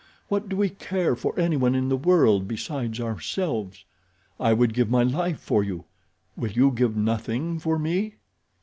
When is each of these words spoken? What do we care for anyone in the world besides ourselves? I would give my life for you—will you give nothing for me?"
What 0.29 0.49
do 0.49 0.55
we 0.57 0.69
care 0.69 1.15
for 1.15 1.39
anyone 1.39 1.75
in 1.75 1.89
the 1.89 1.95
world 1.95 2.47
besides 2.47 2.99
ourselves? 2.99 3.85
I 4.39 4.51
would 4.51 4.73
give 4.73 4.89
my 4.89 5.03
life 5.03 5.39
for 5.39 5.63
you—will 5.63 6.51
you 6.53 6.71
give 6.71 6.97
nothing 6.97 7.59
for 7.59 7.77
me?" 7.77 8.15